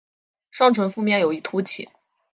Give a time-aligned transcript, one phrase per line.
[0.49, 1.87] 上唇腹面有一突起。